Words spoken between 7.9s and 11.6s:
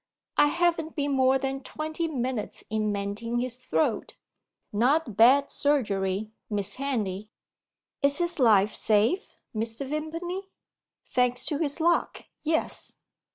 "Is his life safe, Mr. Vimpany?" "Thanks to